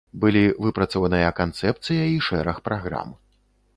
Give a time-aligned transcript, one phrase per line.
[0.21, 3.09] Былі выпрацаваныя канцэпцыя і шэраг праграм.